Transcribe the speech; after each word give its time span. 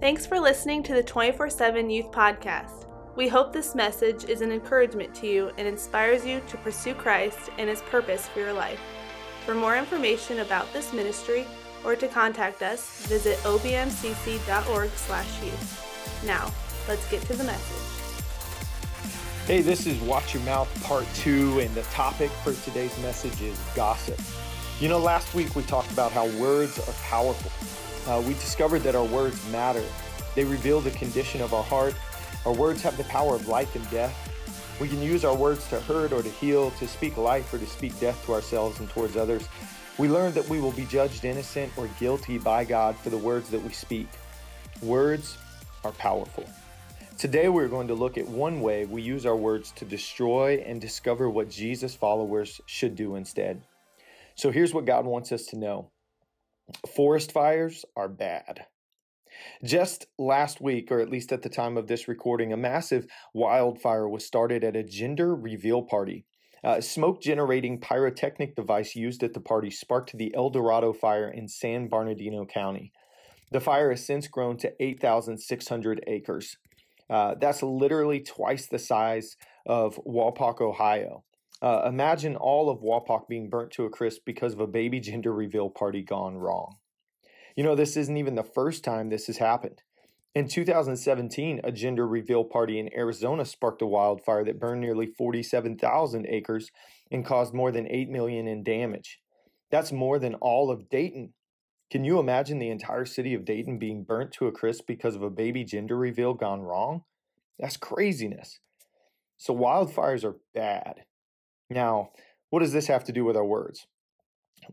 Thanks 0.00 0.24
for 0.24 0.38
listening 0.38 0.84
to 0.84 0.94
the 0.94 1.02
24 1.02 1.50
7 1.50 1.90
Youth 1.90 2.12
Podcast. 2.12 2.86
We 3.16 3.26
hope 3.26 3.52
this 3.52 3.74
message 3.74 4.26
is 4.26 4.42
an 4.42 4.52
encouragement 4.52 5.12
to 5.16 5.26
you 5.26 5.50
and 5.58 5.66
inspires 5.66 6.24
you 6.24 6.40
to 6.46 6.56
pursue 6.58 6.94
Christ 6.94 7.50
and 7.58 7.68
His 7.68 7.82
purpose 7.82 8.28
for 8.28 8.38
your 8.38 8.52
life. 8.52 8.78
For 9.44 9.56
more 9.56 9.76
information 9.76 10.38
about 10.38 10.72
this 10.72 10.92
ministry 10.92 11.48
or 11.84 11.96
to 11.96 12.06
contact 12.06 12.62
us, 12.62 13.06
visit 13.06 13.38
obmcc.org/youth. 13.38 16.24
Now, 16.24 16.52
let's 16.86 17.10
get 17.10 17.22
to 17.22 17.34
the 17.34 17.42
message. 17.42 18.22
Hey, 19.48 19.62
this 19.62 19.84
is 19.84 20.00
Watch 20.02 20.32
Your 20.32 20.44
Mouth 20.44 20.68
Part 20.84 21.06
2, 21.14 21.58
and 21.58 21.74
the 21.74 21.82
topic 21.82 22.30
for 22.44 22.52
today's 22.70 22.96
message 23.02 23.42
is 23.42 23.58
gossip. 23.74 24.20
You 24.78 24.88
know, 24.88 25.00
last 25.00 25.34
week 25.34 25.56
we 25.56 25.64
talked 25.64 25.90
about 25.90 26.12
how 26.12 26.28
words 26.38 26.78
are 26.78 26.92
powerful. 27.02 27.50
Uh, 28.08 28.22
we 28.26 28.32
discovered 28.34 28.78
that 28.78 28.94
our 28.94 29.04
words 29.04 29.38
matter. 29.50 29.84
They 30.34 30.42
reveal 30.42 30.80
the 30.80 30.92
condition 30.92 31.42
of 31.42 31.52
our 31.52 31.62
heart. 31.62 31.94
Our 32.46 32.54
words 32.54 32.80
have 32.80 32.96
the 32.96 33.04
power 33.04 33.34
of 33.34 33.48
life 33.48 33.76
and 33.76 33.88
death. 33.90 34.16
We 34.80 34.88
can 34.88 35.02
use 35.02 35.26
our 35.26 35.36
words 35.36 35.68
to 35.68 35.80
hurt 35.80 36.12
or 36.12 36.22
to 36.22 36.30
heal, 36.30 36.70
to 36.70 36.88
speak 36.88 37.18
life 37.18 37.52
or 37.52 37.58
to 37.58 37.66
speak 37.66 38.00
death 38.00 38.24
to 38.24 38.32
ourselves 38.32 38.80
and 38.80 38.88
towards 38.88 39.14
others. 39.14 39.46
We 39.98 40.08
learned 40.08 40.34
that 40.36 40.48
we 40.48 40.58
will 40.58 40.72
be 40.72 40.86
judged 40.86 41.26
innocent 41.26 41.70
or 41.76 41.86
guilty 42.00 42.38
by 42.38 42.64
God 42.64 42.96
for 42.96 43.10
the 43.10 43.18
words 43.18 43.50
that 43.50 43.62
we 43.62 43.74
speak. 43.74 44.08
Words 44.80 45.36
are 45.84 45.92
powerful. 45.92 46.48
Today, 47.18 47.50
we're 47.50 47.68
going 47.68 47.88
to 47.88 47.94
look 47.94 48.16
at 48.16 48.26
one 48.26 48.62
way 48.62 48.86
we 48.86 49.02
use 49.02 49.26
our 49.26 49.36
words 49.36 49.70
to 49.72 49.84
destroy 49.84 50.62
and 50.64 50.80
discover 50.80 51.28
what 51.28 51.50
Jesus' 51.50 51.94
followers 51.94 52.58
should 52.64 52.96
do 52.96 53.16
instead. 53.16 53.60
So, 54.34 54.50
here's 54.50 54.72
what 54.72 54.86
God 54.86 55.04
wants 55.04 55.30
us 55.30 55.44
to 55.46 55.58
know 55.58 55.90
forest 56.94 57.32
fires 57.32 57.84
are 57.96 58.08
bad. 58.08 58.66
Just 59.64 60.06
last 60.18 60.60
week, 60.60 60.90
or 60.90 61.00
at 61.00 61.10
least 61.10 61.32
at 61.32 61.42
the 61.42 61.48
time 61.48 61.76
of 61.76 61.86
this 61.86 62.08
recording, 62.08 62.52
a 62.52 62.56
massive 62.56 63.06
wildfire 63.34 64.08
was 64.08 64.24
started 64.24 64.64
at 64.64 64.76
a 64.76 64.82
gender 64.82 65.34
reveal 65.34 65.82
party. 65.82 66.24
A 66.64 66.82
smoke 66.82 67.22
generating 67.22 67.80
pyrotechnic 67.80 68.56
device 68.56 68.96
used 68.96 69.22
at 69.22 69.32
the 69.32 69.40
party 69.40 69.70
sparked 69.70 70.16
the 70.16 70.34
El 70.34 70.50
Dorado 70.50 70.92
fire 70.92 71.30
in 71.30 71.46
San 71.46 71.88
Bernardino 71.88 72.44
County. 72.46 72.92
The 73.52 73.60
fire 73.60 73.90
has 73.90 74.04
since 74.04 74.26
grown 74.26 74.56
to 74.58 74.72
8,600 74.80 76.04
acres. 76.06 76.56
Uh, 77.08 77.36
that's 77.40 77.62
literally 77.62 78.20
twice 78.20 78.66
the 78.66 78.78
size 78.78 79.36
of 79.66 80.00
Wapak, 80.04 80.60
Ohio. 80.60 81.24
Uh, 81.60 81.82
imagine 81.86 82.36
all 82.36 82.70
of 82.70 82.80
Wapak 82.80 83.28
being 83.28 83.50
burnt 83.50 83.72
to 83.72 83.84
a 83.84 83.90
crisp 83.90 84.22
because 84.24 84.52
of 84.52 84.60
a 84.60 84.66
baby 84.66 85.00
gender 85.08 85.32
reveal 85.32 85.70
party 85.70 86.02
gone 86.02 86.36
wrong. 86.36 86.76
You 87.56 87.64
know, 87.64 87.74
this 87.74 87.96
isn't 87.96 88.16
even 88.16 88.36
the 88.36 88.44
first 88.44 88.84
time 88.84 89.08
this 89.08 89.26
has 89.26 89.38
happened. 89.38 89.82
In 90.34 90.46
2017, 90.46 91.60
a 91.64 91.72
gender 91.72 92.06
reveal 92.06 92.44
party 92.44 92.78
in 92.78 92.94
Arizona 92.94 93.44
sparked 93.44 93.82
a 93.82 93.86
wildfire 93.86 94.44
that 94.44 94.60
burned 94.60 94.80
nearly 94.80 95.06
47,000 95.06 96.26
acres 96.28 96.70
and 97.10 97.26
caused 97.26 97.54
more 97.54 97.72
than 97.72 97.90
8 97.90 98.08
million 98.10 98.46
in 98.46 98.62
damage. 98.62 99.18
That's 99.70 99.90
more 99.90 100.18
than 100.18 100.34
all 100.36 100.70
of 100.70 100.88
Dayton. 100.88 101.32
Can 101.90 102.04
you 102.04 102.20
imagine 102.20 102.58
the 102.58 102.70
entire 102.70 103.06
city 103.06 103.34
of 103.34 103.44
Dayton 103.44 103.78
being 103.78 104.04
burnt 104.04 104.32
to 104.34 104.46
a 104.46 104.52
crisp 104.52 104.86
because 104.86 105.16
of 105.16 105.22
a 105.22 105.30
baby 105.30 105.64
gender 105.64 105.96
reveal 105.96 106.34
gone 106.34 106.60
wrong? 106.60 107.02
That's 107.58 107.76
craziness. 107.76 108.60
So 109.38 109.56
wildfires 109.56 110.24
are 110.24 110.36
bad. 110.54 111.04
Now, 111.70 112.10
what 112.50 112.60
does 112.60 112.72
this 112.72 112.86
have 112.86 113.04
to 113.04 113.12
do 113.12 113.24
with 113.24 113.36
our 113.36 113.44
words? 113.44 113.86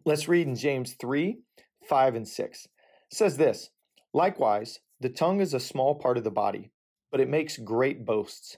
Let's 0.05 0.27
read 0.27 0.47
in 0.47 0.55
James 0.55 0.93
3 0.93 1.39
5 1.87 2.15
and 2.15 2.27
6. 2.27 2.65
It 2.65 2.69
says 3.11 3.37
this 3.37 3.69
Likewise, 4.13 4.79
the 4.99 5.09
tongue 5.09 5.41
is 5.41 5.53
a 5.53 5.59
small 5.59 5.95
part 5.95 6.17
of 6.17 6.23
the 6.23 6.31
body, 6.31 6.71
but 7.11 7.21
it 7.21 7.29
makes 7.29 7.57
great 7.57 8.05
boasts. 8.05 8.57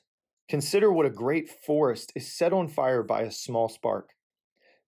Consider 0.50 0.92
what 0.92 1.06
a 1.06 1.10
great 1.10 1.50
forest 1.50 2.14
is 2.16 2.32
set 2.32 2.54
on 2.54 2.68
fire 2.68 3.04
by 3.04 3.22
a 3.22 3.32
small 3.32 3.68
spark. 3.68 4.12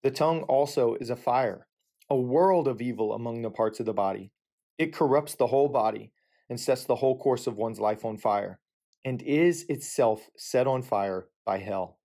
The 0.02 0.10
tongue 0.10 0.42
also 0.42 0.94
is 1.00 1.10
a 1.10 1.16
fire 1.16 1.66
a 2.10 2.16
world 2.16 2.66
of 2.66 2.82
evil 2.82 3.12
among 3.14 3.40
the 3.40 3.50
parts 3.50 3.78
of 3.78 3.86
the 3.86 3.94
body. 3.94 4.32
It 4.78 4.92
corrupts 4.92 5.36
the 5.36 5.46
whole 5.46 5.68
body 5.68 6.12
and 6.48 6.58
sets 6.58 6.84
the 6.84 6.96
whole 6.96 7.16
course 7.16 7.46
of 7.46 7.56
one's 7.56 7.78
life 7.78 8.04
on 8.04 8.16
fire, 8.16 8.58
and 9.04 9.22
is 9.22 9.64
itself 9.68 10.28
set 10.36 10.66
on 10.66 10.82
fire 10.82 11.28
by 11.46 11.58
hell. 11.58 11.99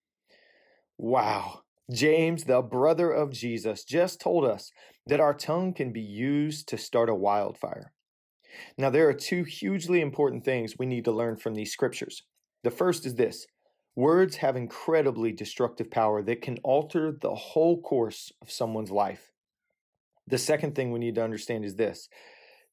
Wow. 1.03 1.64
James, 1.91 2.46
the 2.46 2.62
brother 2.62 3.12
of 3.12 3.34
Jesus, 3.34 3.84
just 3.84 4.22
told 4.22 4.46
us 4.46 4.72
that 5.06 5.19
our 5.19 5.34
tongue 5.34 5.74
can 5.74 5.91
be 5.91 6.00
used 6.00 6.69
to 6.69 6.78
start 6.78 7.09
a 7.09 7.14
wildfire. 7.14 7.91
Now, 8.78 8.90
there 8.90 9.09
are 9.09 9.14
two 9.14 9.44
hugely 9.44 10.00
important 10.00 10.46
things 10.46 10.78
we 10.80 10.86
need 10.86 11.03
to 11.03 11.12
learn 11.12 11.36
from 11.36 11.56
these 11.56 11.74
scriptures. 11.74 12.24
The 12.64 12.72
first 12.72 13.06
is 13.06 13.16
this 13.16 13.46
words 13.97 14.38
have 14.38 14.56
incredibly 14.56 15.34
destructive 15.34 15.91
power 15.91 16.24
that 16.24 16.41
can 16.41 16.58
alter 16.64 17.12
the 17.12 17.35
whole 17.35 17.81
course 17.81 18.31
of 18.41 18.50
someone's 18.50 18.90
life. 18.90 19.30
The 20.25 20.38
second 20.38 20.74
thing 20.74 20.94
we 20.94 21.00
need 21.00 21.16
to 21.16 21.24
understand 21.24 21.66
is 21.66 21.75
this 21.75 22.08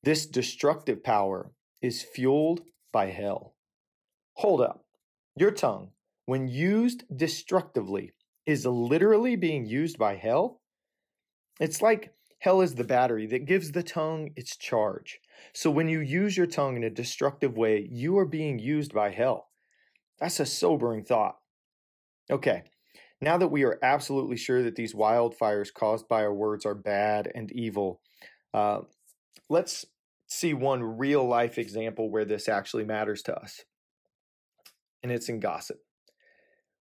this 0.04 0.24
destructive 0.24 1.02
power 1.02 1.50
is 1.82 2.00
fueled 2.04 2.60
by 2.92 3.06
hell. 3.06 3.56
Hold 4.34 4.60
up. 4.60 4.84
Your 5.36 5.50
tongue, 5.50 5.90
when 6.26 6.46
used 6.46 7.02
destructively, 7.16 8.12
is 8.50 8.66
literally 8.66 9.36
being 9.36 9.64
used 9.64 9.96
by 9.96 10.16
hell. 10.16 10.60
It's 11.60 11.80
like 11.80 12.12
hell 12.40 12.60
is 12.60 12.74
the 12.74 12.84
battery 12.84 13.26
that 13.28 13.46
gives 13.46 13.70
the 13.70 13.82
tongue 13.82 14.30
its 14.34 14.56
charge. 14.56 15.20
So 15.54 15.70
when 15.70 15.88
you 15.88 16.00
use 16.00 16.36
your 16.36 16.46
tongue 16.46 16.76
in 16.76 16.82
a 16.84 16.90
destructive 16.90 17.56
way, 17.56 17.86
you 17.90 18.18
are 18.18 18.26
being 18.26 18.58
used 18.58 18.92
by 18.92 19.10
hell. 19.10 19.48
That's 20.18 20.40
a 20.40 20.46
sobering 20.46 21.04
thought. 21.04 21.36
Okay, 22.30 22.64
now 23.20 23.38
that 23.38 23.48
we 23.48 23.64
are 23.64 23.78
absolutely 23.82 24.36
sure 24.36 24.62
that 24.62 24.76
these 24.76 24.94
wildfires 24.94 25.72
caused 25.72 26.08
by 26.08 26.22
our 26.22 26.34
words 26.34 26.66
are 26.66 26.74
bad 26.74 27.30
and 27.34 27.52
evil, 27.52 28.00
uh, 28.52 28.80
let's 29.48 29.86
see 30.26 30.54
one 30.54 30.82
real 30.82 31.26
life 31.26 31.58
example 31.58 32.10
where 32.10 32.24
this 32.24 32.48
actually 32.48 32.84
matters 32.84 33.22
to 33.22 33.34
us. 33.34 33.60
And 35.02 35.12
it's 35.12 35.28
in 35.28 35.40
gossip. 35.40 35.78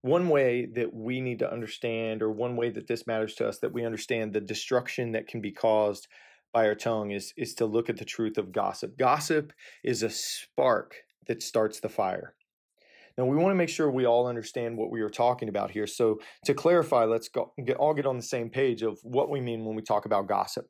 One 0.02 0.28
way 0.28 0.66
that 0.74 0.94
we 0.94 1.20
need 1.20 1.40
to 1.40 1.52
understand, 1.52 2.22
or 2.22 2.30
one 2.30 2.56
way 2.56 2.70
that 2.70 2.86
this 2.86 3.06
matters 3.06 3.34
to 3.36 3.48
us, 3.48 3.58
that 3.58 3.72
we 3.72 3.84
understand 3.84 4.32
the 4.32 4.40
destruction 4.40 5.12
that 5.12 5.26
can 5.26 5.40
be 5.40 5.50
caused 5.50 6.06
by 6.52 6.66
our 6.66 6.74
tongue 6.74 7.10
is, 7.10 7.32
is 7.36 7.54
to 7.54 7.66
look 7.66 7.90
at 7.90 7.96
the 7.96 8.04
truth 8.04 8.38
of 8.38 8.52
gossip. 8.52 8.96
Gossip 8.96 9.52
is 9.84 10.02
a 10.02 10.10
spark 10.10 10.94
that 11.26 11.42
starts 11.42 11.80
the 11.80 11.88
fire. 11.88 12.34
Now, 13.18 13.24
we 13.24 13.36
want 13.36 13.50
to 13.50 13.56
make 13.56 13.68
sure 13.68 13.90
we 13.90 14.06
all 14.06 14.28
understand 14.28 14.78
what 14.78 14.92
we 14.92 15.00
are 15.00 15.10
talking 15.10 15.48
about 15.48 15.72
here. 15.72 15.88
So, 15.88 16.20
to 16.44 16.54
clarify, 16.54 17.04
let's 17.04 17.28
go, 17.28 17.52
get, 17.66 17.76
all 17.76 17.92
get 17.92 18.06
on 18.06 18.16
the 18.16 18.22
same 18.22 18.48
page 18.48 18.82
of 18.82 19.00
what 19.02 19.28
we 19.28 19.40
mean 19.40 19.64
when 19.64 19.74
we 19.74 19.82
talk 19.82 20.06
about 20.06 20.28
gossip. 20.28 20.66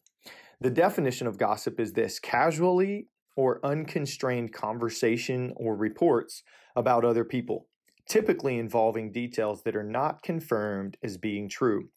The 0.60 0.70
definition 0.70 1.26
of 1.26 1.36
gossip 1.36 1.78
is 1.78 1.92
this 1.92 2.18
casually 2.18 3.08
or 3.36 3.60
unconstrained 3.64 4.52
conversation 4.52 5.52
or 5.56 5.76
reports 5.76 6.42
about 6.74 7.04
other 7.04 7.24
people, 7.24 7.68
typically 8.08 8.58
involving 8.58 9.12
details 9.12 9.62
that 9.62 9.76
are 9.76 9.84
not 9.84 10.22
confirmed 10.22 10.96
as 11.02 11.16
being 11.16 11.48
true. 11.48 11.88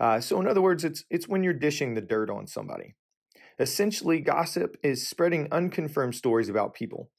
Uh, 0.00 0.20
so, 0.20 0.40
in 0.40 0.46
other 0.46 0.62
words, 0.62 0.84
it's, 0.84 1.04
it's 1.10 1.28
when 1.28 1.42
you're 1.42 1.52
dishing 1.52 1.94
the 1.94 2.00
dirt 2.00 2.30
on 2.30 2.46
somebody. 2.46 2.94
Essentially, 3.58 4.20
gossip 4.20 4.76
is 4.82 5.08
spreading 5.08 5.48
unconfirmed 5.50 6.14
stories 6.14 6.48
about 6.48 6.74
people. 6.74 7.10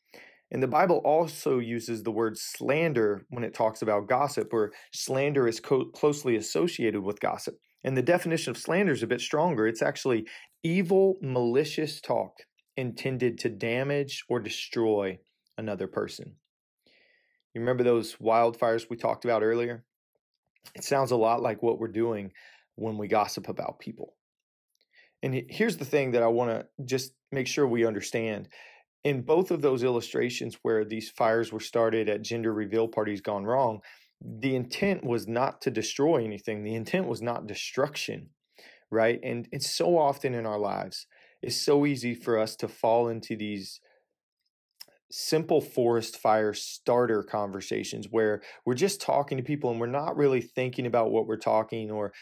And 0.52 0.64
the 0.64 0.68
Bible 0.68 1.02
also 1.04 1.60
uses 1.60 2.04
the 2.04 2.12
word 2.12 2.38
slander 2.38 3.26
when 3.30 3.44
it 3.44 3.54
talks 3.54 3.82
about 3.82 4.08
gossip, 4.08 4.54
or 4.54 4.72
slander 4.94 5.48
is 5.48 5.60
co- 5.60 5.86
closely 5.86 6.38
associated 6.38 7.02
with 7.02 7.20
gossip. 7.20 7.56
And 7.84 7.96
the 7.96 8.02
definition 8.02 8.52
of 8.52 8.58
slander 8.58 8.94
is 8.94 9.04
a 9.04 9.08
bit 9.08 9.22
stronger. 9.22 9.68
It's 9.68 9.82
actually 9.82 10.26
evil, 10.64 11.18
malicious 11.22 12.02
talk 12.02 12.32
intended 12.78 13.38
to 13.40 13.50
damage 13.50 14.24
or 14.30 14.40
destroy 14.40 15.20
another 15.58 15.88
person. 15.88 16.36
You 17.54 17.62
remember 17.62 17.84
those 17.84 18.16
wildfires 18.16 18.90
we 18.90 18.98
talked 18.98 19.26
about 19.26 19.44
earlier? 19.44 19.84
It 20.76 20.84
sounds 20.84 21.12
a 21.12 21.16
lot 21.16 21.42
like 21.42 21.64
what 21.64 21.80
we're 21.80 21.88
doing 21.88 22.32
when 22.76 22.98
we 22.98 23.08
gossip 23.08 23.50
about 23.50 23.80
people. 23.80 24.14
And 25.22 25.44
here's 25.50 25.78
the 25.78 25.86
thing 25.86 26.12
that 26.12 26.24
I 26.24 26.28
want 26.28 26.52
to 26.52 26.86
just 26.86 27.14
make 27.32 27.48
sure 27.48 27.68
we 27.68 27.86
understand 27.86 28.48
in 29.04 29.22
both 29.22 29.52
of 29.52 29.62
those 29.62 29.84
illustrations 29.84 30.58
where 30.62 30.84
these 30.84 31.10
fires 31.10 31.52
were 31.52 31.60
started 31.60 32.10
at 32.10 32.22
gender 32.22 32.54
reveal 32.54 32.88
parties 32.88 33.22
gone 33.22 33.46
wrong, 33.46 33.80
the 34.22 34.56
intent 34.56 35.04
was 35.04 35.28
not 35.28 35.62
to 35.62 35.72
destroy 35.72 36.24
anything. 36.24 36.64
The 36.64 36.76
intent 36.76 37.08
was 37.08 37.22
not 37.22 37.48
destruction, 37.48 38.30
right? 38.92 39.20
And 39.24 39.48
it's 39.52 39.74
so 39.74 39.98
often 39.98 40.34
in 40.34 40.46
our 40.46 40.60
lives, 40.60 41.08
it's 41.42 41.56
so 41.56 41.86
easy 41.86 42.14
for 42.14 42.38
us 42.38 42.56
to 42.58 42.68
fall 42.68 43.08
into 43.08 43.38
these 43.38 43.80
simple 45.12 45.60
forest 45.60 46.18
fire 46.18 46.54
starter 46.54 47.24
conversations 47.24 48.08
where 48.12 48.42
we're 48.66 48.76
just 48.76 49.02
talking 49.02 49.38
to 49.38 49.44
people 49.44 49.72
and 49.72 49.80
we're 49.80 49.88
not 49.88 50.16
really 50.16 50.42
thinking 50.42 50.86
about 50.86 51.12
what 51.12 51.26
we're 51.26 51.38
talking 51.38 51.90
or 51.90 52.14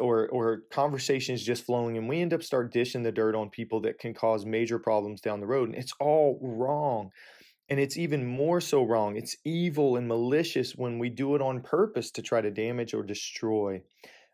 or 0.00 0.28
or 0.28 0.62
conversations 0.70 1.42
just 1.42 1.64
flowing 1.64 1.96
and 1.96 2.08
we 2.08 2.20
end 2.20 2.34
up 2.34 2.42
start 2.42 2.72
dishing 2.72 3.04
the 3.04 3.12
dirt 3.12 3.36
on 3.36 3.48
people 3.48 3.80
that 3.80 3.98
can 3.98 4.12
cause 4.12 4.44
major 4.44 4.78
problems 4.78 5.20
down 5.20 5.40
the 5.40 5.46
road 5.46 5.68
and 5.68 5.78
it's 5.78 5.94
all 6.00 6.38
wrong. 6.42 7.10
And 7.68 7.80
it's 7.80 7.96
even 7.96 8.26
more 8.26 8.60
so 8.60 8.82
wrong. 8.82 9.16
It's 9.16 9.36
evil 9.44 9.96
and 9.96 10.06
malicious 10.06 10.72
when 10.76 10.98
we 10.98 11.08
do 11.08 11.34
it 11.36 11.40
on 11.40 11.62
purpose 11.62 12.10
to 12.10 12.20
try 12.20 12.42
to 12.42 12.50
damage 12.50 12.92
or 12.92 13.02
destroy 13.02 13.80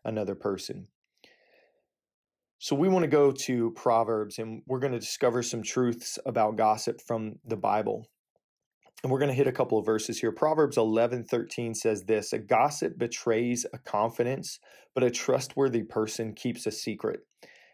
another 0.03 0.35
person 0.35 0.87
so, 2.61 2.75
we 2.75 2.89
want 2.89 3.03
to 3.03 3.09
go 3.09 3.31
to 3.31 3.71
Proverbs 3.71 4.37
and 4.37 4.61
we're 4.67 4.79
going 4.79 4.91
to 4.91 4.99
discover 4.99 5.41
some 5.41 5.63
truths 5.63 6.19
about 6.25 6.57
gossip 6.57 6.99
from 7.07 7.35
the 7.45 7.55
Bible. 7.55 8.05
And 9.01 9.09
we're 9.09 9.19
going 9.19 9.29
to 9.29 9.35
hit 9.35 9.47
a 9.47 9.53
couple 9.53 9.79
of 9.79 9.85
verses 9.85 10.19
here. 10.19 10.33
Proverbs 10.33 10.75
11 10.75 11.23
13 11.23 11.73
says 11.73 12.03
this 12.03 12.33
A 12.33 12.37
gossip 12.37 12.97
betrays 12.97 13.65
a 13.71 13.77
confidence, 13.77 14.59
but 14.93 15.05
a 15.05 15.09
trustworthy 15.09 15.83
person 15.83 16.33
keeps 16.33 16.65
a 16.65 16.71
secret. 16.71 17.21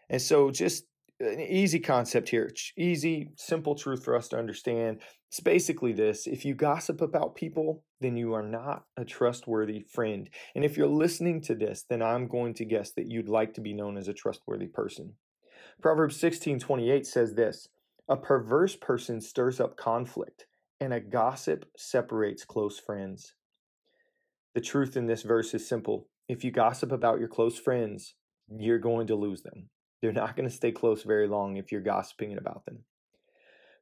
And 0.08 0.22
so, 0.22 0.52
just 0.52 0.84
an 1.20 1.40
easy 1.40 1.78
concept 1.78 2.28
here, 2.28 2.50
easy, 2.76 3.30
simple 3.36 3.74
truth 3.74 4.04
for 4.04 4.14
us 4.14 4.28
to 4.28 4.38
understand. 4.38 5.00
It's 5.28 5.40
basically 5.40 5.92
this 5.92 6.26
if 6.26 6.44
you 6.44 6.54
gossip 6.54 7.00
about 7.00 7.34
people, 7.34 7.84
then 8.00 8.16
you 8.16 8.34
are 8.34 8.42
not 8.42 8.84
a 8.96 9.04
trustworthy 9.04 9.84
friend. 9.90 10.28
And 10.54 10.64
if 10.64 10.76
you're 10.76 10.86
listening 10.86 11.40
to 11.42 11.54
this, 11.54 11.84
then 11.88 12.02
I'm 12.02 12.28
going 12.28 12.54
to 12.54 12.64
guess 12.64 12.92
that 12.92 13.10
you'd 13.10 13.28
like 13.28 13.54
to 13.54 13.60
be 13.60 13.72
known 13.72 13.96
as 13.96 14.08
a 14.08 14.14
trustworthy 14.14 14.68
person. 14.68 15.14
Proverbs 15.80 16.16
16 16.16 16.58
28 16.58 17.06
says 17.06 17.34
this 17.34 17.68
A 18.08 18.16
perverse 18.16 18.76
person 18.76 19.20
stirs 19.20 19.60
up 19.60 19.76
conflict, 19.76 20.46
and 20.80 20.92
a 20.92 21.00
gossip 21.00 21.64
separates 21.76 22.44
close 22.44 22.78
friends. 22.78 23.34
The 24.54 24.60
truth 24.60 24.96
in 24.96 25.06
this 25.06 25.22
verse 25.22 25.52
is 25.54 25.68
simple. 25.68 26.08
If 26.28 26.44
you 26.44 26.50
gossip 26.50 26.92
about 26.92 27.18
your 27.18 27.28
close 27.28 27.58
friends, 27.58 28.14
you're 28.48 28.78
going 28.78 29.06
to 29.08 29.14
lose 29.14 29.42
them. 29.42 29.68
They're 30.00 30.12
not 30.12 30.36
going 30.36 30.48
to 30.48 30.54
stay 30.54 30.72
close 30.72 31.02
very 31.02 31.26
long 31.26 31.56
if 31.56 31.72
you're 31.72 31.80
gossiping 31.80 32.36
about 32.36 32.64
them. 32.66 32.84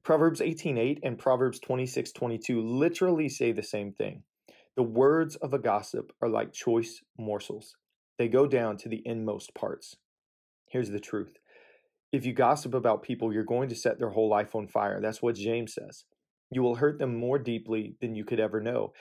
Proverbs 0.05 0.41
18:8 0.41 1.01
and 1.03 1.19
Proverbs 1.19 1.59
26:22 1.61 2.63
literally 2.63 3.29
say 3.29 3.53
the 3.53 3.63
same 3.63 3.93
thing. 3.93 4.23
The 4.77 4.83
words 4.83 5.37
of 5.37 5.55
a 5.55 5.59
gossip 5.59 6.13
are 6.21 6.29
like 6.29 6.53
choice 6.53 7.03
morsels. 7.17 7.77
They 8.19 8.29
go 8.29 8.47
down 8.47 8.77
to 8.79 8.89
the 8.89 9.03
inmost 9.05 9.55
parts. 9.55 9.97
Here's 10.69 10.91
the 10.91 11.01
truth. 11.01 11.39
If 12.13 12.27
you 12.27 12.33
gossip 12.33 12.75
about 12.75 13.03
people, 13.03 13.33
you're 13.33 13.45
going 13.45 13.69
to 13.71 13.75
set 13.75 13.99
their 13.99 14.11
whole 14.11 14.29
life 14.29 14.55
on 14.55 14.69
fire. 14.69 15.01
That's 15.01 15.23
what 15.23 15.35
James 15.37 15.75
says. 15.75 16.05
You 16.51 16.63
will 16.63 16.77
hurt 16.77 16.99
them 16.99 17.17
more 17.17 17.39
deeply 17.39 17.97
than 18.01 18.15
you 18.15 18.25
could 18.25 18.39
ever 18.39 18.61
know. 18.61 18.93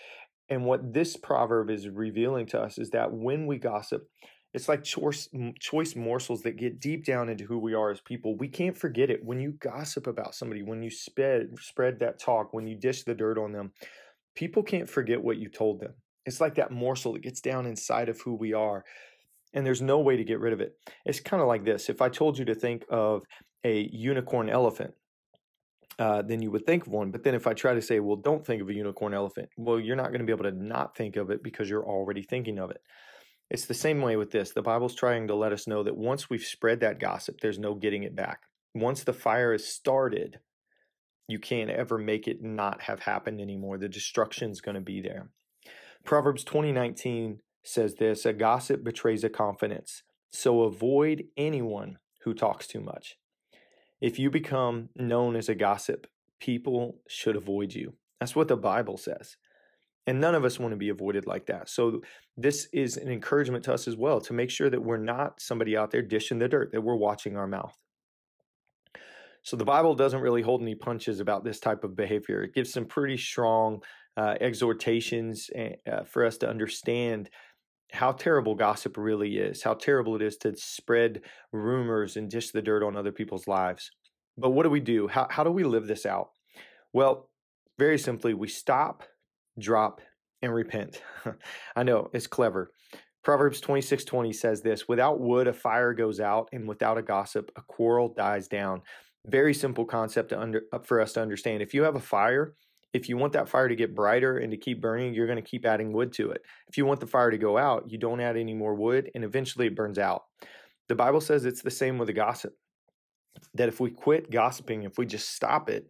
And 0.50 0.66
what 0.66 0.94
this 0.94 1.16
proverb 1.16 1.70
is 1.70 1.90
revealing 1.90 2.46
to 2.48 2.62
us 2.62 2.78
is 2.78 2.90
that 2.92 3.12
when 3.12 3.46
we 3.46 3.58
gossip, 3.60 4.08
it's 4.54 4.70
like 4.70 4.84
choice, 4.84 5.28
choice 5.60 5.96
morsels 5.96 6.44
that 6.44 6.58
get 6.58 6.80
deep 6.80 7.06
down 7.06 7.30
into 7.30 7.46
who 7.46 7.58
we 7.58 7.74
are 7.74 7.90
as 7.90 8.02
people. 8.02 8.38
We 8.38 8.48
can't 8.48 8.78
forget 8.78 9.10
it. 9.10 9.26
When 9.26 9.40
you 9.40 9.54
gossip 9.54 10.06
about 10.06 10.36
somebody, 10.36 10.62
when 10.62 10.84
you 10.84 10.92
spread, 10.92 11.50
spread 11.60 12.00
that 12.00 12.20
talk, 12.20 12.54
when 12.54 12.68
you 12.68 12.76
dish 12.76 13.04
the 13.04 13.16
dirt 13.16 13.40
on 13.40 13.52
them, 13.52 13.72
people 14.36 14.62
can't 14.62 14.90
forget 14.90 15.24
what 15.24 15.38
you 15.38 15.50
told 15.50 15.80
them. 15.80 15.94
It's 16.26 16.40
like 16.40 16.56
that 16.56 16.72
morsel 16.72 17.14
that 17.14 17.24
gets 17.24 17.42
down 17.42 17.66
inside 17.66 18.10
of 18.10 18.22
who 18.22 18.36
we 18.36 18.54
are. 18.54 18.86
And 19.56 19.66
there's 19.66 19.82
no 19.82 20.00
way 20.00 20.18
to 20.18 20.24
get 20.24 20.40
rid 20.40 20.54
of 20.54 20.62
it. 20.62 20.74
It's 21.06 21.20
kind 21.20 21.42
of 21.42 21.48
like 21.48 21.66
this. 21.66 21.90
If 21.90 22.02
I 22.02 22.10
told 22.10 22.38
you 22.38 22.46
to 22.46 22.56
think 22.56 22.86
of 22.90 23.24
a 23.64 23.90
unicorn 23.92 24.50
elephant, 24.50 24.94
uh, 26.00 26.22
then 26.22 26.42
you 26.42 26.52
would 26.52 26.66
think 26.66 26.86
of 26.86 26.92
one. 26.92 27.12
But 27.12 27.24
then 27.24 27.36
if 27.36 27.48
I 27.48 27.54
try 27.54 27.74
to 27.74 27.82
say, 27.82 28.00
well, 28.00 28.16
don't 28.16 28.46
think 28.46 28.62
of 28.62 28.70
a 28.70 28.74
unicorn 28.74 29.14
elephant, 29.14 29.50
well, 29.58 29.80
you're 29.80 29.96
not 29.96 30.10
going 30.10 30.20
to 30.20 30.26
be 30.26 30.32
able 30.32 30.50
to 30.50 30.52
not 30.52 30.96
think 30.96 31.16
of 31.16 31.30
it 31.30 31.44
because 31.44 31.70
you're 31.70 31.86
already 31.86 32.24
thinking 32.24 32.60
of 32.60 32.72
it. 32.72 32.82
It's 33.50 33.66
the 33.66 33.74
same 33.74 34.02
way 34.02 34.16
with 34.16 34.32
this. 34.32 34.52
The 34.52 34.62
Bible's 34.62 34.96
trying 34.96 35.28
to 35.28 35.36
let 35.36 35.52
us 35.52 35.68
know 35.68 35.84
that 35.84 35.98
once 35.98 36.30
we've 36.30 36.44
spread 36.44 36.80
that 36.80 37.00
gossip, 37.00 37.40
there's 37.42 37.60
no 37.60 37.76
getting 37.76 38.04
it 38.04 38.16
back. 38.16 38.44
Once 38.74 39.04
the 39.04 39.14
fire 39.14 39.54
is 39.54 39.68
started, 39.68 40.40
you 41.28 41.40
can't 41.40 41.70
ever 41.70 41.98
make 41.98 42.28
it 42.28 42.42
not 42.42 42.82
have 42.84 43.02
happened 43.02 43.40
anymore. 43.40 43.78
The 43.78 43.90
destruction's 43.90 44.62
going 44.62 44.76
to 44.76 44.82
be 44.82 45.02
there. 45.02 45.30
Proverbs 46.04 46.44
2019 46.44 47.40
says 47.64 47.96
this 47.96 48.26
A 48.26 48.34
gossip 48.34 48.84
betrays 48.84 49.24
a 49.24 49.30
confidence, 49.30 50.04
so 50.32 50.64
avoid 50.64 51.26
anyone 51.38 51.98
who 52.24 52.34
talks 52.34 52.68
too 52.68 52.82
much. 52.82 53.18
If 54.02 54.20
you 54.20 54.30
become 54.30 54.90
known 54.96 55.36
as 55.36 55.48
a 55.48 55.56
gossip, 55.56 56.08
people 56.40 57.00
should 57.08 57.36
avoid 57.36 57.74
you. 57.74 57.94
That's 58.20 58.36
what 58.36 58.48
the 58.48 58.58
Bible 58.58 58.98
says. 58.98 59.38
And 60.06 60.20
none 60.20 60.36
of 60.36 60.44
us 60.44 60.60
want 60.60 60.74
to 60.74 60.78
be 60.78 60.90
avoided 60.90 61.28
like 61.28 61.46
that. 61.46 61.70
So, 61.70 62.02
this 62.36 62.68
is 62.74 62.98
an 62.98 63.10
encouragement 63.10 63.64
to 63.66 63.74
us 63.74 63.88
as 63.88 63.96
well 63.96 64.20
to 64.22 64.34
make 64.34 64.50
sure 64.50 64.70
that 64.70 64.84
we're 64.84 64.98
not 64.98 65.40
somebody 65.40 65.78
out 65.78 65.92
there 65.92 66.02
dishing 66.02 66.40
the 66.40 66.50
dirt, 66.50 66.72
that 66.74 66.82
we're 66.82 66.96
watching 66.96 67.38
our 67.38 67.48
mouth. 67.48 67.78
So, 69.44 69.56
the 69.56 69.66
Bible 69.66 69.96
doesn't 69.96 70.20
really 70.20 70.42
hold 70.42 70.62
any 70.62 70.76
punches 70.76 71.20
about 71.20 71.46
this 71.46 71.60
type 71.60 71.84
of 71.84 71.96
behavior. 71.96 72.44
It 72.44 72.54
gives 72.54 72.74
some 72.74 72.86
pretty 72.86 73.18
strong 73.18 73.82
uh, 74.18 74.36
exhortations 74.42 75.50
eh, 75.56 75.74
uh, 75.90 76.04
for 76.04 76.26
us 76.26 76.38
to 76.40 76.50
understand 76.50 77.30
how 77.94 78.12
terrible 78.12 78.56
gossip 78.56 78.98
really 78.98 79.38
is, 79.38 79.62
how 79.62 79.76
terrible 79.76 80.16
it 80.16 80.22
is 80.22 80.36
to 80.38 80.56
spread 80.58 81.22
rumors 81.52 82.18
and 82.18 82.30
dish 82.30 82.52
the 82.52 82.62
dirt 82.62 82.84
on 82.84 82.98
other 82.98 83.12
people's 83.12 83.48
lives. 83.48 83.92
But 84.38 84.50
what 84.50 84.64
do 84.64 84.70
we 84.70 84.80
do? 84.80 85.08
How, 85.08 85.28
how 85.30 85.44
do 85.44 85.52
we 85.52 85.64
live 85.64 85.86
this 85.86 86.06
out? 86.06 86.32
Well, 86.92 87.30
very 87.78 88.00
simply, 88.00 88.34
we 88.34 88.48
stop 88.48 89.04
drop, 89.58 90.02
and 90.44 90.54
repent. 90.54 91.02
I 91.76 91.84
know, 91.84 92.10
it's 92.14 92.28
clever. 92.28 92.72
Proverbs 93.24 93.62
26:20 93.62 94.36
says 94.36 94.62
this, 94.62 94.88
without 94.88 95.20
wood 95.20 95.48
a 95.48 95.54
fire 95.54 95.94
goes 95.94 96.20
out 96.20 96.50
and 96.52 96.68
without 96.68 96.98
a 96.98 97.02
gossip 97.02 97.52
a 97.56 97.62
quarrel 97.62 98.14
dies 98.14 98.48
down. 98.48 98.82
Very 99.26 99.54
simple 99.54 99.86
concept 99.86 100.34
under, 100.34 100.64
for 100.84 101.00
us 101.00 101.14
to 101.14 101.22
understand. 101.22 101.62
If 101.62 101.74
you 101.74 101.84
have 101.84 101.96
a 101.96 102.02
fire, 102.02 102.56
if 102.92 103.08
you 103.08 103.16
want 103.16 103.34
that 103.34 103.48
fire 103.48 103.70
to 103.70 103.76
get 103.76 103.96
brighter 103.96 104.38
and 104.38 104.52
to 104.52 104.58
keep 104.58 104.82
burning, 104.82 105.14
you're 105.14 105.26
going 105.26 105.42
to 105.42 105.50
keep 105.50 105.66
adding 105.66 105.94
wood 105.94 106.12
to 106.14 106.32
it. 106.32 106.42
If 106.68 106.78
you 106.78 106.86
want 106.86 107.00
the 107.00 107.08
fire 107.08 107.32
to 107.32 107.38
go 107.38 107.58
out, 107.58 107.90
you 107.90 107.98
don't 107.98 108.20
add 108.20 108.36
any 108.36 108.54
more 108.54 108.76
wood 108.76 109.10
and 109.16 109.24
eventually 109.24 109.68
it 109.68 109.76
burns 109.76 109.98
out. 109.98 110.26
The 110.90 110.96
Bible 110.96 111.22
says 111.22 111.46
it's 111.46 111.62
the 111.62 111.72
same 111.72 111.98
with 111.98 112.10
a 112.10 112.14
gossip. 112.14 112.54
That 113.54 113.70
if 113.70 113.80
we 113.80 113.90
quit 113.90 114.30
gossiping, 114.30 114.84
if 114.84 114.98
we 114.98 115.06
just 115.06 115.34
stop 115.34 115.70
it, 115.70 115.88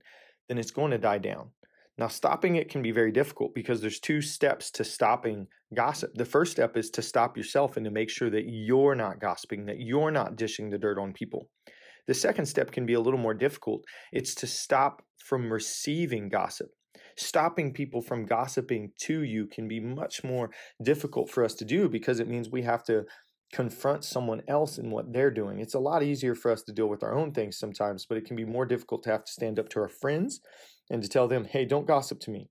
then 0.48 0.60
it's 0.60 0.72
going 0.72 0.92
to 0.92 1.00
die 1.00 1.18
down. 1.18 1.50
Now, 1.98 2.08
stopping 2.08 2.56
it 2.56 2.70
can 2.70 2.82
be 2.82 2.92
very 2.92 3.12
difficult 3.12 3.54
because 3.54 3.80
there's 3.80 4.00
two 4.00 4.22
steps 4.22 4.72
to 4.72 4.84
stopping 4.84 5.48
gossip. 5.76 6.12
The 6.16 6.26
first 6.26 6.52
step 6.52 6.76
is 6.76 6.90
to 6.92 7.04
stop 7.04 7.38
yourself 7.38 7.78
and 7.78 7.86
to 7.86 7.92
make 7.92 8.10
sure 8.10 8.32
that 8.32 8.46
you're 8.48 8.96
not 8.96 9.20
gossiping, 9.20 9.66
that 9.68 9.80
you're 9.80 10.12
not 10.12 10.36
dishing 10.36 10.70
the 10.70 10.80
dirt 10.80 10.98
on 10.98 11.14
people. 11.14 11.50
The 12.08 12.16
second 12.16 12.48
step 12.48 12.72
can 12.72 12.86
be 12.86 12.94
a 12.94 13.00
little 13.00 13.20
more 13.20 13.36
difficult. 13.36 13.84
It's 14.12 14.34
to 14.36 14.48
stop 14.48 15.04
from 15.18 15.54
receiving 15.54 16.30
gossip. 16.30 16.70
Stopping 17.16 17.74
people 17.74 18.02
from 18.02 18.26
gossiping 18.26 18.92
to 19.02 19.22
you 19.22 19.46
can 19.46 19.68
be 19.68 19.80
much 19.80 20.24
more 20.24 20.50
difficult 20.82 21.30
for 21.30 21.44
us 21.44 21.54
to 21.56 21.66
do 21.66 21.88
because 21.88 22.20
it 22.20 22.28
means 22.28 22.50
we 22.50 22.64
have 22.64 22.84
to 22.86 23.06
confront 23.54 24.04
someone 24.04 24.42
else 24.48 24.80
in 24.80 24.90
what 24.90 25.14
they're 25.14 25.30
doing. 25.30 25.60
It's 25.60 25.76
a 25.76 25.80
lot 25.80 26.02
easier 26.02 26.34
for 26.34 26.52
us 26.52 26.64
to 26.64 26.74
deal 26.74 26.88
with 26.88 27.04
our 27.04 27.14
own 27.14 27.32
things 27.32 27.60
sometimes, 27.60 28.08
but 28.08 28.18
it 28.18 28.26
can 28.26 28.36
be 28.36 28.46
more 28.46 28.66
difficult 28.66 29.04
to 29.04 29.12
have 29.12 29.26
to 29.26 29.32
stand 29.32 29.60
up 29.60 29.70
to 29.70 29.80
our 29.80 29.90
friends 29.90 30.42
and 30.90 31.02
to 31.02 31.10
tell 31.10 31.28
them, 31.28 31.46
hey, 31.46 31.66
don't 31.66 31.88
gossip 31.88 32.20
to 32.22 32.32
me. 32.32 32.50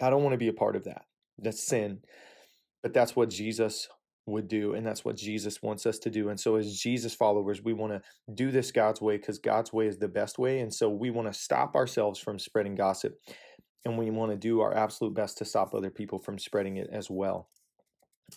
I 0.00 0.10
don't 0.10 0.22
want 0.22 0.34
to 0.34 0.38
be 0.38 0.48
a 0.48 0.52
part 0.52 0.76
of 0.76 0.84
that. 0.84 1.02
That's 1.38 1.66
sin. 1.66 2.00
But 2.82 2.92
that's 2.92 3.16
what 3.16 3.30
Jesus 3.30 3.88
would 4.28 4.48
do, 4.48 4.74
and 4.74 4.86
that's 4.86 5.04
what 5.04 5.16
Jesus 5.16 5.62
wants 5.62 5.86
us 5.86 5.98
to 6.00 6.10
do. 6.10 6.28
And 6.28 6.38
so, 6.38 6.56
as 6.56 6.76
Jesus 6.76 7.14
followers, 7.14 7.62
we 7.62 7.72
want 7.72 7.92
to 7.92 8.02
do 8.34 8.50
this 8.50 8.70
God's 8.70 9.00
way 9.00 9.16
because 9.16 9.38
God's 9.38 9.72
way 9.72 9.86
is 9.86 9.98
the 9.98 10.08
best 10.08 10.38
way. 10.38 10.60
And 10.60 10.72
so, 10.72 10.88
we 10.88 11.10
want 11.10 11.32
to 11.32 11.38
stop 11.38 11.74
ourselves 11.74 12.20
from 12.20 12.38
spreading 12.38 12.74
gossip, 12.74 13.14
and 13.84 13.98
we 13.98 14.10
want 14.10 14.30
to 14.30 14.36
do 14.36 14.60
our 14.60 14.74
absolute 14.74 15.14
best 15.14 15.38
to 15.38 15.44
stop 15.44 15.74
other 15.74 15.90
people 15.90 16.18
from 16.18 16.38
spreading 16.38 16.76
it 16.76 16.88
as 16.92 17.10
well. 17.10 17.48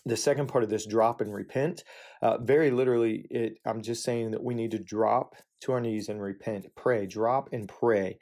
The 0.06 0.18
second 0.18 0.48
part 0.48 0.64
of 0.64 0.70
this 0.70 0.86
drop 0.86 1.20
and 1.20 1.34
repent, 1.34 1.84
uh, 2.22 2.38
very 2.38 2.72
literally, 2.72 3.28
it, 3.30 3.58
I'm 3.66 3.82
just 3.82 4.04
saying 4.04 4.32
that 4.32 4.44
we 4.44 4.56
need 4.56 4.72
to 4.72 4.80
drop 4.80 5.36
to 5.62 5.74
our 5.74 5.82
knees 5.82 6.08
and 6.08 6.22
repent, 6.22 6.66
pray, 6.76 7.06
drop 7.06 7.50
and 7.52 7.68
pray. 7.68 8.18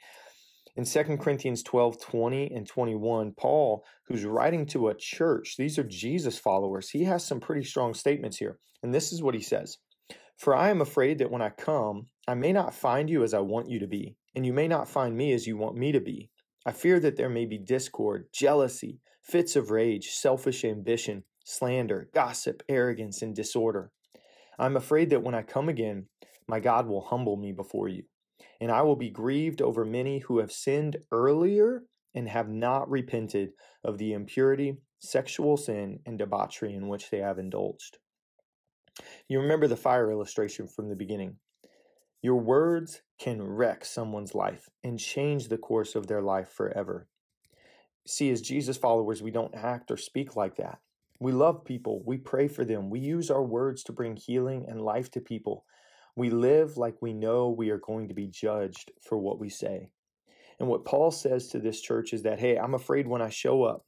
In 0.76 0.84
2 0.84 1.16
Corinthians 1.16 1.64
12 1.64 2.00
20 2.00 2.52
and 2.54 2.66
21, 2.66 3.32
Paul, 3.32 3.84
who's 4.06 4.24
writing 4.24 4.66
to 4.66 4.88
a 4.88 4.94
church, 4.94 5.56
these 5.58 5.78
are 5.78 5.84
Jesus 5.84 6.38
followers, 6.38 6.90
he 6.90 7.04
has 7.04 7.24
some 7.24 7.40
pretty 7.40 7.64
strong 7.64 7.92
statements 7.92 8.38
here. 8.38 8.58
And 8.82 8.94
this 8.94 9.12
is 9.12 9.22
what 9.22 9.34
he 9.34 9.40
says 9.40 9.78
For 10.36 10.54
I 10.54 10.70
am 10.70 10.80
afraid 10.80 11.18
that 11.18 11.30
when 11.30 11.42
I 11.42 11.50
come, 11.50 12.06
I 12.28 12.34
may 12.34 12.52
not 12.52 12.74
find 12.74 13.10
you 13.10 13.24
as 13.24 13.34
I 13.34 13.40
want 13.40 13.68
you 13.68 13.80
to 13.80 13.88
be, 13.88 14.16
and 14.36 14.46
you 14.46 14.52
may 14.52 14.68
not 14.68 14.88
find 14.88 15.16
me 15.16 15.32
as 15.32 15.46
you 15.46 15.56
want 15.56 15.76
me 15.76 15.90
to 15.90 16.00
be. 16.00 16.30
I 16.64 16.72
fear 16.72 17.00
that 17.00 17.16
there 17.16 17.30
may 17.30 17.46
be 17.46 17.58
discord, 17.58 18.28
jealousy, 18.32 19.00
fits 19.24 19.56
of 19.56 19.70
rage, 19.70 20.10
selfish 20.10 20.64
ambition, 20.64 21.24
slander, 21.44 22.10
gossip, 22.14 22.62
arrogance, 22.68 23.22
and 23.22 23.34
disorder. 23.34 23.90
I'm 24.56 24.76
afraid 24.76 25.10
that 25.10 25.22
when 25.22 25.34
I 25.34 25.42
come 25.42 25.68
again, 25.68 26.06
my 26.46 26.60
God 26.60 26.86
will 26.86 27.00
humble 27.00 27.36
me 27.36 27.50
before 27.52 27.88
you 27.88 28.04
And 28.60 28.70
I 28.70 28.82
will 28.82 28.96
be 28.96 29.10
grieved 29.10 29.62
over 29.62 29.84
many 29.84 30.18
who 30.18 30.38
have 30.38 30.52
sinned 30.52 30.98
earlier 31.10 31.84
and 32.14 32.28
have 32.28 32.48
not 32.48 32.90
repented 32.90 33.52
of 33.84 33.98
the 33.98 34.12
impurity, 34.12 34.76
sexual 34.98 35.56
sin, 35.56 36.00
and 36.04 36.18
debauchery 36.18 36.74
in 36.74 36.88
which 36.88 37.10
they 37.10 37.18
have 37.18 37.38
indulged. 37.38 37.98
You 39.28 39.40
remember 39.40 39.66
the 39.66 39.76
fire 39.76 40.10
illustration 40.10 40.66
from 40.66 40.88
the 40.88 40.96
beginning. 40.96 41.36
Your 42.22 42.36
words 42.36 43.00
can 43.18 43.42
wreck 43.42 43.84
someone's 43.84 44.34
life 44.34 44.68
and 44.84 44.98
change 44.98 45.48
the 45.48 45.56
course 45.56 45.94
of 45.94 46.06
their 46.06 46.20
life 46.20 46.50
forever. 46.50 47.06
See, 48.06 48.30
as 48.30 48.42
Jesus 48.42 48.76
followers, 48.76 49.22
we 49.22 49.30
don't 49.30 49.54
act 49.54 49.90
or 49.90 49.96
speak 49.96 50.36
like 50.36 50.56
that. 50.56 50.80
We 51.18 51.32
love 51.32 51.64
people, 51.64 52.02
we 52.04 52.16
pray 52.16 52.48
for 52.48 52.64
them, 52.64 52.88
we 52.88 52.98
use 52.98 53.30
our 53.30 53.42
words 53.42 53.82
to 53.84 53.92
bring 53.92 54.16
healing 54.16 54.64
and 54.68 54.80
life 54.80 55.10
to 55.12 55.20
people. 55.20 55.64
We 56.20 56.28
live 56.28 56.76
like 56.76 57.00
we 57.00 57.14
know 57.14 57.48
we 57.48 57.70
are 57.70 57.78
going 57.78 58.08
to 58.08 58.14
be 58.14 58.26
judged 58.26 58.92
for 59.00 59.16
what 59.16 59.40
we 59.40 59.48
say. 59.48 59.88
And 60.58 60.68
what 60.68 60.84
Paul 60.84 61.10
says 61.10 61.48
to 61.48 61.58
this 61.58 61.80
church 61.80 62.12
is 62.12 62.24
that, 62.24 62.38
hey, 62.38 62.58
I'm 62.58 62.74
afraid 62.74 63.08
when 63.08 63.22
I 63.22 63.30
show 63.30 63.62
up, 63.62 63.86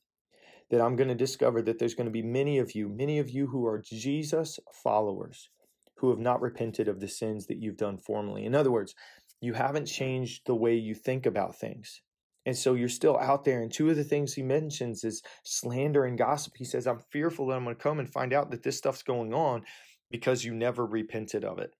that 0.71 0.81
I'm 0.81 0.97
going 0.97 1.11
to 1.11 1.15
discover 1.15 1.61
that 1.61 1.79
there's 1.79 1.93
going 1.93 2.07
to 2.07 2.11
be 2.11 2.23
many 2.23 2.57
of 2.57 2.75
you, 2.75 2.89
many 2.89 3.19
of 3.19 3.29
you 3.29 3.49
who 3.49 3.67
are 3.67 3.83
Jesus 3.85 4.59
followers, 4.73 5.51
who 5.99 6.09
have 6.09 6.21
not 6.21 6.41
repented 6.41 6.89
of 6.89 7.01
the 7.01 7.07
sins 7.07 7.49
that 7.49 7.59
you've 7.59 7.77
done 7.77 7.99
formerly. 7.99 8.47
In 8.47 8.55
other 8.55 8.73
words, 8.73 8.95
you 9.43 9.53
haven't 9.53 9.85
changed 9.85 10.47
the 10.47 10.55
way 10.55 10.75
you 10.75 10.95
think 10.95 11.27
about 11.27 11.57
things. 11.57 12.01
And 12.47 12.57
so 12.57 12.73
you're 12.73 12.89
still 12.89 13.19
out 13.19 13.45
there. 13.45 13.61
And 13.61 13.71
two 13.71 13.91
of 13.91 13.97
the 13.97 14.05
things 14.05 14.33
he 14.33 14.43
mentions 14.43 15.05
is 15.05 15.23
slander 15.45 16.07
and 16.07 16.17
gossip. 16.17 16.55
He 16.57 16.65
says, 16.65 16.87
I'm 16.87 17.01
fearful 17.11 17.49
that 17.49 17.57
I'm 17.57 17.65
going 17.65 17.77
to 17.77 17.83
come 17.83 17.99
and 17.99 18.11
find 18.11 18.33
out 18.33 18.51
that 18.53 18.63
this 18.63 18.79
stuff's 18.79 19.03
going 19.03 19.35
on 19.35 19.65
because 20.11 20.47
you 20.47 20.55
never 20.55 20.87
repented 20.87 21.45
of 21.45 21.59
it. 21.59 21.75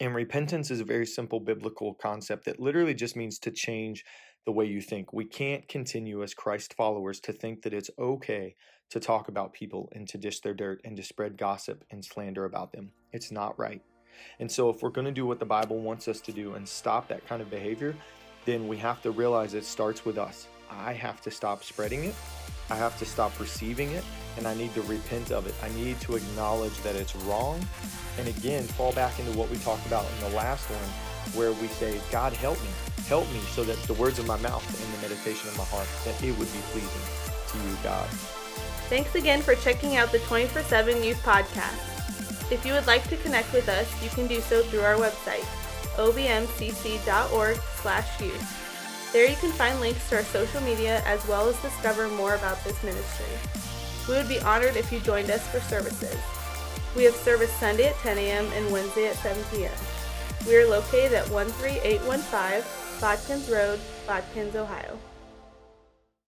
And 0.00 0.14
repentance 0.14 0.70
is 0.70 0.80
a 0.80 0.84
very 0.84 1.06
simple 1.06 1.40
biblical 1.40 1.94
concept 1.94 2.44
that 2.44 2.60
literally 2.60 2.94
just 2.94 3.16
means 3.16 3.38
to 3.40 3.50
change 3.50 4.04
the 4.46 4.52
way 4.52 4.64
you 4.64 4.80
think. 4.80 5.12
We 5.12 5.24
can't 5.24 5.66
continue 5.68 6.22
as 6.22 6.34
Christ 6.34 6.74
followers 6.74 7.20
to 7.20 7.32
think 7.32 7.62
that 7.62 7.74
it's 7.74 7.90
okay 7.98 8.54
to 8.90 9.00
talk 9.00 9.28
about 9.28 9.52
people 9.52 9.90
and 9.92 10.08
to 10.08 10.16
dish 10.16 10.40
their 10.40 10.54
dirt 10.54 10.80
and 10.84 10.96
to 10.96 11.02
spread 11.02 11.36
gossip 11.36 11.84
and 11.90 12.04
slander 12.04 12.44
about 12.44 12.72
them. 12.72 12.92
It's 13.12 13.32
not 13.32 13.58
right. 13.58 13.82
And 14.40 14.50
so, 14.50 14.70
if 14.70 14.82
we're 14.82 14.90
going 14.90 15.04
to 15.06 15.12
do 15.12 15.26
what 15.26 15.38
the 15.38 15.46
Bible 15.46 15.78
wants 15.78 16.08
us 16.08 16.20
to 16.22 16.32
do 16.32 16.54
and 16.54 16.66
stop 16.66 17.08
that 17.08 17.26
kind 17.26 17.42
of 17.42 17.50
behavior, 17.50 17.94
then 18.46 18.66
we 18.66 18.76
have 18.78 19.02
to 19.02 19.10
realize 19.10 19.54
it 19.54 19.64
starts 19.64 20.04
with 20.04 20.18
us. 20.18 20.48
I 20.70 20.92
have 20.92 21.20
to 21.22 21.30
stop 21.30 21.62
spreading 21.62 22.04
it. 22.04 22.14
I 22.70 22.76
have 22.76 22.98
to 22.98 23.06
stop 23.06 23.38
receiving 23.40 23.90
it 23.92 24.04
and 24.36 24.46
I 24.46 24.54
need 24.54 24.72
to 24.74 24.82
repent 24.82 25.30
of 25.32 25.46
it. 25.46 25.54
I 25.62 25.68
need 25.70 26.00
to 26.02 26.16
acknowledge 26.16 26.76
that 26.82 26.94
it's 26.94 27.16
wrong. 27.16 27.60
And 28.18 28.28
again, 28.28 28.62
fall 28.62 28.92
back 28.92 29.18
into 29.18 29.36
what 29.36 29.50
we 29.50 29.56
talked 29.58 29.86
about 29.86 30.06
in 30.14 30.30
the 30.30 30.36
last 30.36 30.68
one, 30.70 31.36
where 31.36 31.52
we 31.52 31.66
say, 31.68 32.00
God, 32.10 32.32
help 32.32 32.60
me. 32.62 32.68
Help 33.08 33.30
me 33.32 33.40
so 33.40 33.64
that 33.64 33.76
the 33.84 33.94
words 33.94 34.18
of 34.18 34.26
my 34.26 34.36
mouth 34.38 34.64
and 34.66 34.94
the 34.94 35.08
meditation 35.08 35.48
of 35.48 35.56
my 35.58 35.64
heart, 35.64 35.88
that 36.04 36.22
it 36.22 36.38
would 36.38 36.52
be 36.52 36.58
pleasing 36.72 37.38
to 37.48 37.58
you, 37.58 37.76
God. 37.82 38.08
Thanks 38.88 39.14
again 39.14 39.42
for 39.42 39.54
checking 39.56 39.96
out 39.96 40.12
the 40.12 40.18
24 40.20 40.62
7 40.62 41.02
Youth 41.02 41.22
Podcast. 41.22 42.52
If 42.52 42.64
you 42.64 42.72
would 42.72 42.86
like 42.86 43.06
to 43.08 43.16
connect 43.18 43.52
with 43.52 43.68
us, 43.68 43.90
you 44.02 44.08
can 44.10 44.26
do 44.26 44.40
so 44.40 44.62
through 44.62 44.80
our 44.80 44.96
website, 44.96 45.44
obmcc.org 45.96 47.56
slash 47.82 48.20
youth. 48.20 48.67
There 49.12 49.28
you 49.28 49.36
can 49.36 49.52
find 49.52 49.80
links 49.80 50.06
to 50.10 50.16
our 50.16 50.22
social 50.22 50.60
media 50.60 51.02
as 51.06 51.26
well 51.26 51.48
as 51.48 51.60
discover 51.62 52.08
more 52.08 52.34
about 52.34 52.62
this 52.62 52.82
ministry. 52.82 53.26
We 54.06 54.14
would 54.14 54.28
be 54.28 54.40
honored 54.40 54.76
if 54.76 54.92
you 54.92 55.00
joined 55.00 55.30
us 55.30 55.46
for 55.48 55.60
services. 55.60 56.16
We 56.94 57.04
have 57.04 57.14
service 57.14 57.52
Sunday 57.54 57.88
at 57.88 57.96
10 57.96 58.18
a.m. 58.18 58.46
and 58.52 58.70
Wednesday 58.70 59.08
at 59.08 59.16
7 59.16 59.42
p.m. 59.50 59.72
We 60.46 60.56
are 60.56 60.68
located 60.68 61.14
at 61.14 61.26
13815 61.26 62.62
Botkins 63.00 63.50
Road, 63.50 63.80
Botkins, 64.06 64.54
Ohio. 64.54 64.98